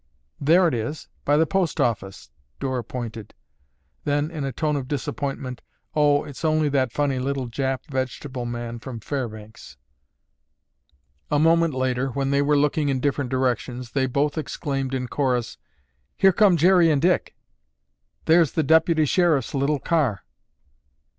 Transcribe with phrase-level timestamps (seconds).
[0.39, 3.35] "There it is, by the post office," Dora pointed,
[4.03, 5.61] then, in a tone of disappointment,
[5.95, 9.77] "Oh, it's only that funny little Jap vegetable man from Fairbanks."
[11.29, 15.59] A moment later, when they were looking in different directions, they both exclaimed in chorus,
[16.17, 17.35] "Here come Jerry and Dick!"
[18.25, 20.23] "There's the Deputy Sheriff's little car."